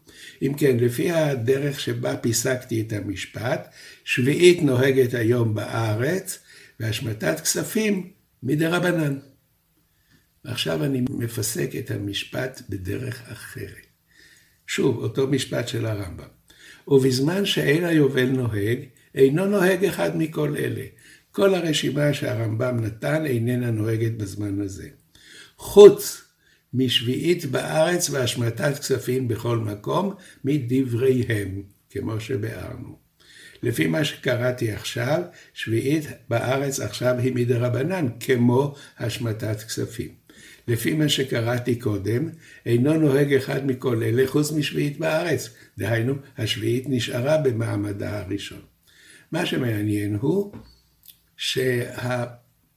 אם 0.42 0.54
כן, 0.54 0.76
לפי 0.76 1.10
הדרך 1.10 1.80
שבה 1.80 2.16
פיסקתי 2.16 2.80
את 2.80 2.92
המשפט, 2.92 3.68
שביעית 4.04 4.62
נוהגת 4.62 5.14
היום 5.14 5.54
בארץ, 5.54 6.38
והשמטת 6.80 7.40
כספים 7.40 8.10
מדרבנן. 8.44 9.18
ועכשיו 10.44 10.84
אני 10.84 11.04
מפסק 11.10 11.70
את 11.78 11.90
המשפט 11.90 12.62
בדרך 12.68 13.22
אחרת. 13.28 13.86
שוב, 14.66 14.96
אותו 14.96 15.26
משפט 15.28 15.68
של 15.68 15.86
הרמב"ם. 15.86 16.28
ובזמן 16.88 17.44
שאין 17.44 17.84
היובל 17.84 18.26
נוהג, 18.26 18.78
אינו 19.14 19.46
נוהג 19.46 19.84
אחד 19.84 20.16
מכל 20.16 20.56
אלה. 20.56 20.84
כל 21.32 21.54
הרשימה 21.54 22.14
שהרמב"ם 22.14 22.80
נתן 22.80 23.26
איננה 23.26 23.70
נוהגת 23.70 24.12
בזמן 24.12 24.60
הזה. 24.60 24.88
חוץ 25.56 26.24
משביעית 26.74 27.44
בארץ 27.44 28.10
והשמטת 28.10 28.78
כספים 28.78 29.28
בכל 29.28 29.58
מקום, 29.58 30.14
מדבריהם, 30.44 31.62
כמו 31.90 32.20
שביארנו. 32.20 33.03
לפי 33.64 33.86
מה 33.86 34.04
שקראתי 34.04 34.72
עכשיו, 34.72 35.22
שביעית 35.54 36.04
בארץ 36.28 36.80
עכשיו 36.80 37.18
היא 37.18 37.34
מדרבנן, 37.34 38.08
כמו 38.20 38.74
השמטת 38.98 39.62
כספים. 39.62 40.08
לפי 40.68 40.92
מה 40.92 41.08
שקראתי 41.08 41.78
קודם, 41.78 42.28
אינו 42.66 42.94
נוהג 42.94 43.34
אחד 43.34 43.66
מכל 43.66 44.02
אלה 44.02 44.26
חוץ 44.26 44.52
משביעית 44.52 44.98
בארץ. 44.98 45.50
דהיינו, 45.78 46.14
השביעית 46.38 46.84
נשארה 46.88 47.38
במעמדה 47.38 48.20
הראשון. 48.20 48.60
מה 49.32 49.46
שמעניין 49.46 50.14
הוא 50.20 50.52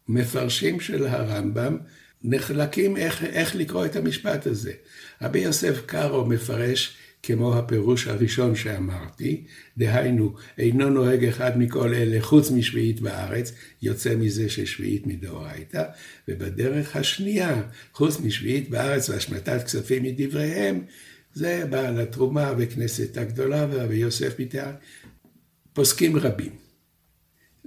שהמפרשים 0.10 0.80
של 0.80 1.08
הרמב"ם 1.08 1.78
נחלקים 2.24 2.98
איך, 2.98 3.24
איך 3.24 3.56
לקרוא 3.56 3.86
את 3.86 3.96
המשפט 3.96 4.48
הזה. 4.48 4.74
רבי 5.22 5.40
יוסף 5.40 5.82
קארו 5.86 6.26
מפרש 6.26 6.98
כמו 7.28 7.58
הפירוש 7.58 8.08
הראשון 8.08 8.56
שאמרתי, 8.56 9.44
דהיינו, 9.78 10.36
אינו 10.58 10.90
נוהג 10.90 11.26
אחד 11.26 11.60
מכל 11.60 11.94
אלה 11.94 12.22
חוץ 12.22 12.52
משביעית 12.52 13.00
בארץ, 13.02 13.52
יוצא 13.82 14.16
מזה 14.16 14.50
ששביעית 14.50 15.08
מדאורייתא, 15.08 15.84
ובדרך 16.28 16.96
השנייה, 16.96 17.62
חוץ 17.94 18.20
משביעית 18.20 18.70
בארץ 18.70 19.10
והשמטת 19.10 19.64
כספים 19.64 20.04
מדבריהם, 20.04 20.84
זה 21.34 21.64
בעל 21.70 22.02
התרומה 22.02 22.54
וכנסת 22.58 23.18
הגדולה 23.18 23.68
ורבי 23.72 23.96
יוסף 23.96 24.40
מתאר, 24.40 24.72
פוסקים 25.74 26.18
רבים. 26.18 26.52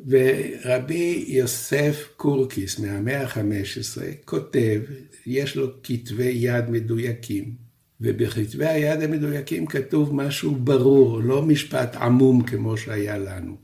ורבי 0.07 1.25
יוסף 1.29 2.09
קורקיס 2.17 2.79
מהמאה 2.79 3.23
ה-15 3.23 4.00
כותב, 4.25 4.81
יש 5.26 5.57
לו 5.57 5.83
כתבי 5.83 6.33
יד 6.35 6.71
מדויקים, 6.71 7.70
ובכתבי 8.00 8.66
היד 8.66 9.02
המדויקים 9.02 9.66
כתוב 9.66 10.14
משהו 10.14 10.57
ברור, 10.57 11.21
לא 11.23 11.42
משפט 11.42 11.97
עמום 11.97 12.42
כמו 12.42 12.76
שהיה 12.76 13.19
לנו. 13.19 13.57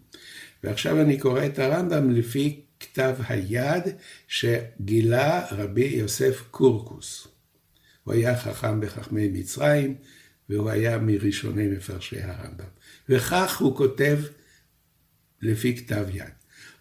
ועכשיו 0.65 1.01
אני 1.01 1.19
קורא 1.19 1.47
את 1.47 1.59
הרמב"ם 1.59 2.11
לפי 2.11 2.61
כתב 2.81 3.15
היד 3.29 3.83
שגילה 4.29 5.47
רבי 5.51 5.85
יוסף 5.85 6.43
קורקוס. 6.51 7.29
הוא 8.05 8.15
היה 8.15 8.37
חכם 8.37 8.81
בחכמי 8.81 9.29
מצרים, 9.29 9.95
והוא 10.49 10.71
היה 10.71 10.99
מראשוני 10.99 11.69
מפרשי 11.69 12.21
הרמב"ם. 12.21 12.65
וכך 13.09 13.61
הוא 13.61 13.77
כותב 13.77 14.19
לפי 15.43 15.77
כתב 15.77 16.05
יד. 16.13 16.25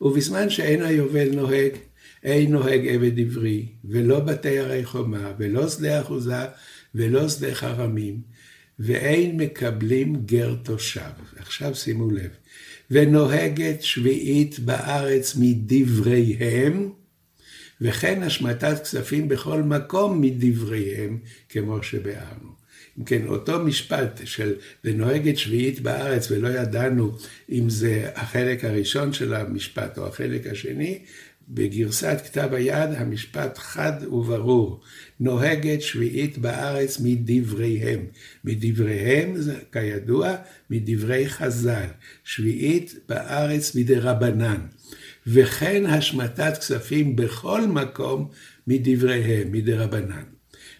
ובזמן 0.01 0.49
שאין 0.49 0.81
היובל 0.81 1.35
נוהג, 1.35 1.71
אין 2.23 2.51
נוהג 2.51 2.87
עבד 2.87 3.19
עברי, 3.19 3.65
ולא 3.85 4.19
בתי 4.19 4.59
הרי 4.59 4.85
חומה, 4.85 5.33
ולא 5.37 5.69
שדה 5.69 6.01
אחוזה, 6.01 6.45
ולא 6.95 7.29
שדה 7.29 7.55
חרמים, 7.55 8.21
ואין 8.79 9.37
מקבלים 9.37 10.15
גר 10.25 10.55
תושב. 10.63 11.01
עכשיו 11.37 11.75
שימו 11.75 12.11
לב, 12.11 12.29
ונוהגת 12.91 13.83
שביעית 13.83 14.59
בארץ 14.59 15.35
מדבריהם, 15.39 16.91
וכן 17.81 18.23
השמטת 18.23 18.83
כספים 18.83 19.27
בכל 19.27 19.63
מקום 19.63 20.21
מדבריהם, 20.21 21.19
כמו 21.49 21.83
שביארנו. 21.83 22.55
אם 22.99 23.03
כן, 23.03 23.27
אותו 23.27 23.59
משפט 23.59 24.21
של 24.25 24.53
ונוהגת 24.83 25.37
שביעית 25.37 25.79
בארץ 25.79 26.31
ולא 26.31 26.47
ידענו 26.47 27.17
אם 27.51 27.69
זה 27.69 28.09
החלק 28.15 28.65
הראשון 28.65 29.13
של 29.13 29.33
המשפט 29.33 29.97
או 29.97 30.07
החלק 30.07 30.47
השני, 30.47 30.99
בגרסת 31.49 32.21
כתב 32.25 32.49
היד 32.51 32.89
המשפט 32.97 33.57
חד 33.57 34.03
וברור, 34.11 34.81
נוהגת 35.19 35.81
שביעית 35.81 36.37
בארץ 36.37 36.99
מדבריהם. 36.99 38.05
מדבריהם 38.43 39.33
כידוע 39.71 40.35
מדברי 40.69 41.29
חז"ל, 41.29 41.87
שביעית 42.23 42.95
בארץ 43.09 43.75
מדרבנן. 43.75 44.61
וכן 45.27 45.85
השמטת 45.85 46.57
כספים 46.57 47.15
בכל 47.15 47.67
מקום 47.67 48.29
מדבריהם, 48.67 49.51
מדרבנן. 49.51 50.34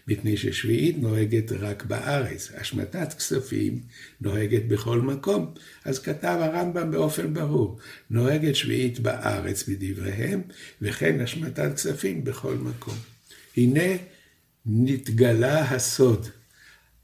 מפני 0.08 0.36
ששביעית 0.36 0.98
נוהגת 0.98 1.52
רק 1.52 1.84
בארץ, 1.84 2.50
השמטת 2.56 3.12
כספים 3.12 3.80
נוהגת 4.20 4.64
בכל 4.64 5.00
מקום. 5.00 5.54
אז 5.84 5.98
כתב 5.98 6.38
הרמב"ם 6.40 6.90
באופן 6.90 7.34
ברור, 7.34 7.78
נוהגת 8.10 8.56
שביעית 8.56 9.00
בארץ 9.00 9.68
מדבריהם, 9.68 10.42
וכן 10.82 11.20
השמטת 11.20 11.74
כספים 11.74 12.24
בכל 12.24 12.54
מקום. 12.54 12.94
הנה 13.56 13.96
נתגלה 14.66 15.60
הסוד. 15.60 16.26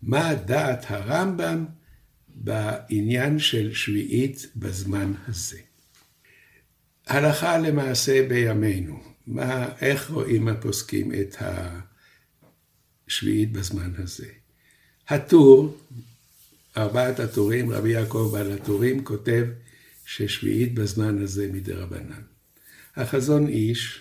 מה 0.03 0.35
דעת 0.35 0.85
הרמב"ם 0.89 1.65
בעניין 2.29 3.39
של 3.39 3.75
שביעית 3.75 4.47
בזמן 4.57 5.13
הזה. 5.29 5.59
הלכה 7.07 7.59
למעשה 7.59 8.29
בימינו, 8.29 9.03
מה, 9.27 9.69
איך 9.81 10.11
רואים 10.11 10.49
הפוסקים 10.49 11.13
את 11.15 11.43
ה... 11.43 11.81
שביעית 13.13 13.53
בזמן 13.53 13.93
הזה. 13.99 14.27
הטור, 15.09 15.77
ארבעת 16.77 17.21
הטורים, 17.21 17.71
רבי 17.71 17.91
יעקב 17.91 18.31
בעל 18.33 18.53
הטורים, 18.53 19.05
כותב 19.05 19.47
ששביעית 20.05 20.75
בזמן 20.75 21.23
הזה 21.23 21.49
מדי 21.53 21.73
רבנן. 21.73 22.23
החזון 22.97 23.49
איש, 23.49 24.01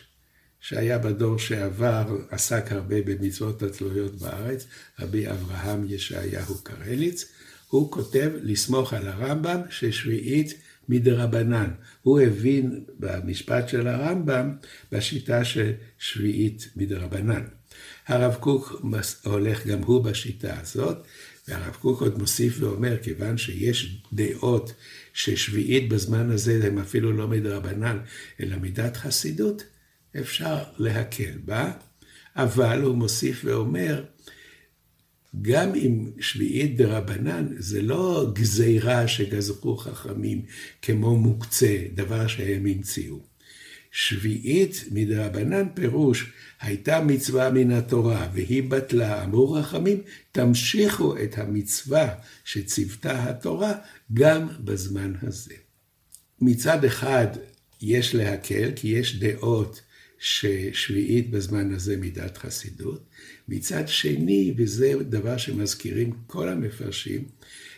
שהיה 0.61 0.97
בדור 0.97 1.39
שעבר, 1.39 2.17
עסק 2.29 2.71
הרבה 2.71 3.01
במצוות 3.01 3.63
התלויות 3.63 4.15
בארץ, 4.15 4.65
רבי 4.99 5.31
אברהם 5.31 5.85
ישעיהו 5.89 6.57
קרליץ, 6.63 7.25
הוא 7.67 7.91
כותב 7.91 8.31
לסמוך 8.41 8.93
על 8.93 9.07
הרמב"ם 9.07 9.61
ששביעית 9.69 10.53
מדרבנן. 10.91 11.69
הוא 12.01 12.19
הבין 12.19 12.83
במשפט 12.99 13.69
של 13.69 13.87
הרמב"ם 13.87 14.51
בשיטה 14.91 15.41
שביעית 15.99 16.69
מדרבנן. 16.75 17.43
הרב 18.07 18.35
קוק 18.39 18.85
הולך 19.23 19.67
גם 19.67 19.83
הוא 19.83 20.03
בשיטה 20.03 20.59
הזאת, 20.59 20.97
והרב 21.47 21.75
קוק 21.81 22.01
עוד 22.01 22.17
מוסיף 22.19 22.57
ואומר, 22.59 22.97
כיוון 23.03 23.37
שיש 23.37 24.01
דעות 24.13 24.73
ששביעית 25.13 25.89
בזמן 25.89 26.29
הזה 26.31 26.59
הם 26.63 26.77
אפילו 26.77 27.11
לא 27.11 27.27
מדרבנן, 27.27 27.97
אלא 28.39 28.57
מידת 28.57 28.97
חסידות, 28.97 29.63
אפשר 30.19 30.57
להקל 30.77 31.37
בה, 31.45 31.71
אבל 32.35 32.81
הוא 32.81 32.95
מוסיף 32.95 33.41
ואומר, 33.43 34.03
גם 35.41 35.75
אם 35.75 36.11
שביעית 36.19 36.77
דרבנן, 36.77 37.47
זה 37.57 37.81
לא 37.81 38.31
גזירה 38.33 39.07
שגזרו 39.07 39.77
חכמים 39.77 40.41
כמו 40.81 41.17
מוקצה, 41.17 41.77
דבר 41.93 42.27
שהם 42.27 42.65
המציאו. 42.65 43.19
שביעית 43.91 44.83
מדרבנן 44.91 45.67
פירוש 45.73 46.31
הייתה 46.61 47.01
מצווה 47.01 47.49
מן 47.49 47.71
התורה 47.71 48.29
והיא 48.33 48.63
בטלה, 48.63 49.23
אמרו 49.23 49.51
רחמים, 49.51 50.01
תמשיכו 50.31 51.17
את 51.17 51.37
המצווה 51.37 52.15
שציוותה 52.45 53.29
התורה 53.29 53.73
גם 54.13 54.47
בזמן 54.59 55.13
הזה. 55.21 55.53
מצד 56.41 56.85
אחד 56.85 57.27
יש 57.81 58.15
להקל, 58.15 58.71
כי 58.75 58.87
יש 58.87 59.19
דעות 59.19 59.81
ששביעית 60.21 61.29
בזמן 61.29 61.73
הזה 61.73 61.97
מידת 61.97 62.37
חסידות. 62.37 63.05
מצד 63.47 63.87
שני, 63.87 64.53
וזה 64.57 64.93
דבר 65.09 65.37
שמזכירים 65.37 66.13
כל 66.27 66.49
המפרשים, 66.49 67.25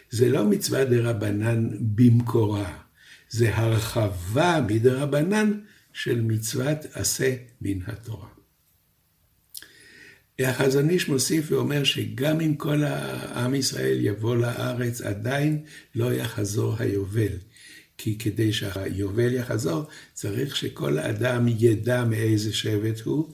זה 0.10 0.30
לא 0.30 0.46
מצווה 0.46 0.86
דרבנן 0.86 1.70
במקורה, 1.82 2.80
זה 3.30 3.56
הרחבה 3.56 4.66
מדרבנן 4.70 5.52
של 5.94 6.22
מצוות 6.22 6.78
עשה 6.94 7.36
מן 7.62 7.80
התורה. 7.88 8.28
החזון 10.40 10.90
איש 10.90 11.08
מוסיף 11.10 11.52
ואומר 11.52 11.84
שגם 11.84 12.42
אם 12.42 12.56
כל 12.56 12.84
העם 12.84 13.56
ישראל 13.56 13.98
יבוא 14.02 14.36
לארץ, 14.36 15.02
עדיין 15.02 15.64
לא 15.96 16.14
יחזור 16.14 16.76
היובל. 16.80 17.38
כי 17.98 18.18
כדי 18.18 18.54
שהיובל 18.54 19.34
יחזור, 19.34 19.84
צריך 20.14 20.56
שכל 20.56 21.00
אדם 21.00 21.48
ידע 21.48 22.04
מאיזה 22.04 22.54
שבט 22.54 23.00
הוא, 23.02 23.34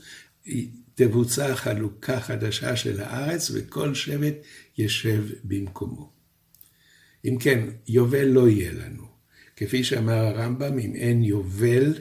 תבוצע 0.96 1.56
חלוקה 1.56 2.20
חדשה 2.20 2.76
של 2.76 3.02
הארץ, 3.02 3.52
וכל 3.54 3.96
שבט 3.96 4.36
ישב 4.78 5.24
במקומו. 5.44 6.12
אם 7.26 7.38
כן, 7.40 7.70
יובל 7.88 8.26
לא 8.26 8.50
יהיה 8.50 8.72
לנו. 8.74 9.08
כפי 9.56 9.84
שאמר 9.84 10.14
הרמב"ם, 10.14 10.80
אם 10.80 10.96
אין 10.96 11.24
יובל, 11.24 11.94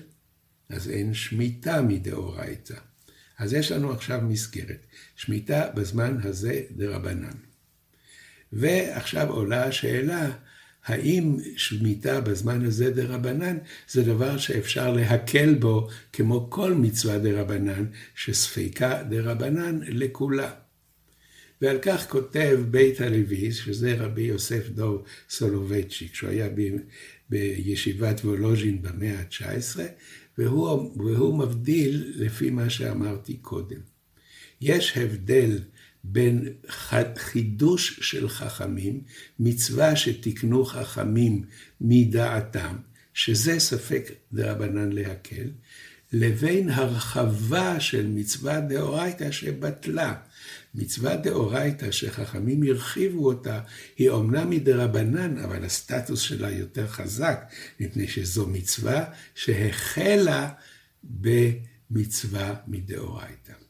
אז 0.68 0.90
אין 0.90 1.14
שמיטה 1.14 1.82
מדאורייתא. 1.82 2.74
אז 3.38 3.52
יש 3.52 3.72
לנו 3.72 3.92
עכשיו 3.92 4.20
מסגרת, 4.22 4.86
שמיטה 5.16 5.70
בזמן 5.74 6.18
הזה 6.22 6.62
דרבנן. 6.70 7.36
ועכשיו 8.52 9.30
עולה 9.30 9.64
השאלה, 9.64 10.30
האם 10.88 11.36
שמיטה 11.56 12.20
בזמן 12.20 12.64
הזה 12.64 12.90
דרבנן 12.90 13.56
זה 13.88 14.02
דבר 14.02 14.38
שאפשר 14.38 14.92
להקל 14.92 15.54
בו 15.54 15.88
כמו 16.12 16.46
כל 16.50 16.74
מצווה 16.74 17.18
דרבנן, 17.18 17.84
שספיקה 18.14 19.02
דרבנן 19.02 19.80
לכולה. 19.88 20.50
ועל 21.62 21.78
כך 21.82 22.10
כותב 22.10 22.58
בית 22.70 23.00
הלוי, 23.00 23.52
שזה 23.52 23.94
רבי 23.98 24.22
יוסף 24.22 24.68
דור 24.68 25.04
סולובייצ'יק, 25.30 26.14
שהוא 26.14 26.30
היה 26.30 26.48
ב, 26.54 26.60
בישיבת 27.30 28.20
וולוז'ין 28.24 28.82
במאה 28.82 29.20
ה-19, 29.20 29.80
והוא, 30.38 30.92
והוא 30.96 31.38
מבדיל 31.38 32.12
לפי 32.16 32.50
מה 32.50 32.70
שאמרתי 32.70 33.36
קודם. 33.36 33.80
יש 34.60 34.96
הבדל 34.96 35.58
בין 36.12 36.48
חידוש 37.16 38.00
של 38.02 38.28
חכמים, 38.28 39.00
מצווה 39.40 39.96
שתיקנו 39.96 40.64
חכמים 40.64 41.44
מדעתם, 41.80 42.76
שזה 43.14 43.58
ספק 43.58 44.12
דרבנן 44.32 44.92
להקל, 44.92 45.50
לבין 46.12 46.70
הרחבה 46.70 47.80
של 47.80 48.06
מצווה 48.06 48.60
דאורייתא 48.60 49.30
שבטלה. 49.30 50.14
מצווה 50.74 51.16
דאורייתא 51.16 51.90
שחכמים 51.90 52.62
הרחיבו 52.62 53.26
אותה, 53.26 53.60
היא 53.96 54.08
אומנם 54.08 54.50
מדרבנן, 54.50 55.38
אבל 55.38 55.64
הסטטוס 55.64 56.20
שלה 56.20 56.50
יותר 56.50 56.86
חזק, 56.86 57.40
מפני 57.80 58.08
שזו 58.08 58.46
מצווה 58.46 59.04
שהחלה 59.34 60.50
במצווה 61.04 62.54
מדאורייתא. 62.66 63.67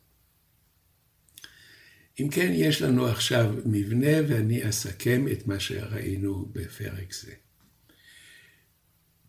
אם 2.20 2.28
כן, 2.28 2.52
יש 2.54 2.82
לנו 2.82 3.06
עכשיו 3.06 3.54
מבנה, 3.64 4.16
ואני 4.28 4.68
אסכם 4.68 5.26
את 5.32 5.46
מה 5.46 5.60
שראינו 5.60 6.48
בפרק 6.52 7.12
זה. 7.12 7.32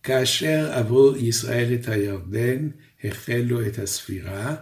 כאשר 0.03 0.71
עברו 0.73 1.15
ישראל 1.15 1.73
את 1.73 1.87
הירדן, 1.87 2.69
החלו 3.03 3.67
את 3.67 3.79
הספירה, 3.79 4.55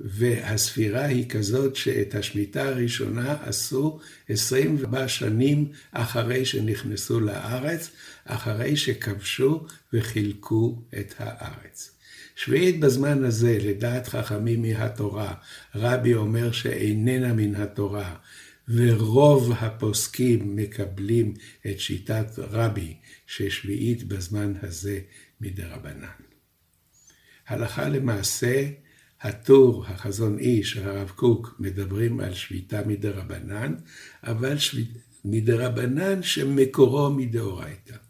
והספירה 0.00 1.04
היא 1.04 1.28
כזאת 1.28 1.76
שאת 1.76 2.14
השמיטה 2.14 2.68
הראשונה 2.68 3.32
עשו 3.32 4.00
24 4.28 5.08
שנים 5.08 5.72
אחרי 5.92 6.44
שנכנסו 6.44 7.20
לארץ, 7.20 7.90
אחרי 8.24 8.76
שכבשו 8.76 9.66
וחילקו 9.92 10.82
את 10.98 11.14
הארץ. 11.18 11.95
שביעית 12.36 12.80
בזמן 12.80 13.24
הזה, 13.24 13.58
לדעת 13.62 14.08
חכמים 14.08 14.62
מהתורה, 14.62 15.34
רבי 15.74 16.14
אומר 16.14 16.52
שאיננה 16.52 17.32
מן 17.32 17.54
התורה, 17.54 18.16
ורוב 18.68 19.52
הפוסקים 19.52 20.56
מקבלים 20.56 21.34
את 21.66 21.80
שיטת 21.80 22.26
רבי, 22.38 22.96
ששביעית 23.26 24.08
בזמן 24.08 24.52
הזה 24.62 25.00
מדרבנן. 25.40 26.06
הלכה 27.48 27.88
למעשה, 27.88 28.68
הטור, 29.20 29.86
החזון 29.86 30.38
איש, 30.38 30.76
הרב 30.76 31.08
קוק, 31.08 31.56
מדברים 31.58 32.20
על 32.20 32.34
שביתה 32.34 32.80
מדרבנן, 32.86 33.74
אבל 34.22 34.58
שביט... 34.58 34.90
מדרבנן 35.24 36.22
שמקורו 36.22 37.10
מדאורייתא. 37.10 38.05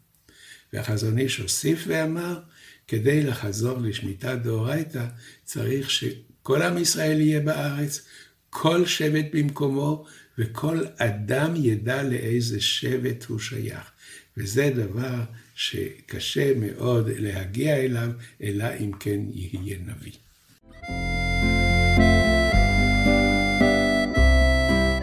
והחזון 0.72 1.18
איש 1.18 1.37
הוסיף 1.37 1.85
ואמר, 1.87 2.40
כדי 2.88 3.22
לחזור 3.22 3.79
לשמיטה 3.79 4.37
דאורייתא, 4.37 5.05
צריך 5.44 5.90
שכל 5.90 6.62
עם 6.62 6.79
ישראל 6.79 7.20
יהיה 7.20 7.40
בארץ, 7.40 8.07
כל 8.50 8.87
שבט 8.87 9.26
במקומו, 9.33 10.05
וכל 10.38 10.85
אדם 10.96 11.52
ידע 11.57 12.02
לאיזה 12.02 12.61
שבט 12.61 13.24
הוא 13.24 13.38
שייך. 13.38 13.90
וזה 14.37 14.70
דבר 14.74 15.20
שקשה 15.55 16.52
מאוד 16.57 17.09
להגיע 17.18 17.76
אליו, 17.76 18.11
אלא 18.42 18.64
אם 18.81 18.92
כן 19.00 19.20
יהיה 19.35 19.79
נביא. 19.87 20.12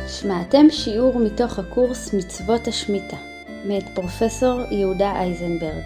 שמעתם 0.07 0.65
שיעור 0.69 1.19
מתוך 1.19 1.59
הקורס 1.59 2.13
מצוות 2.13 2.67
השמיטה, 2.67 3.17
מאת 3.65 3.83
פרופסור 3.93 4.61
יהודה 4.71 5.11
אייזנברג. 5.11 5.83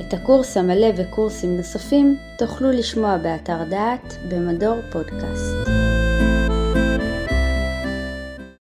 את 0.00 0.14
הקורס 0.14 0.56
המלא 0.56 0.88
וקורסים 0.96 1.56
נוספים 1.56 2.16
תוכלו 2.36 2.70
לשמוע 2.70 3.16
באתר 3.16 3.64
דעת 3.64 4.16
במדור 4.28 4.76
פודקאסט. 4.92 5.77